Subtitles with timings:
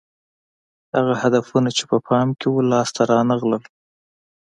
[0.95, 3.63] هغه هدفونه چې په پام کې وو لاس ته رانه غلل